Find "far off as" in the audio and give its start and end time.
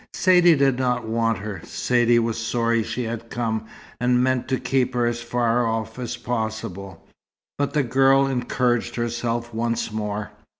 5.21-6.17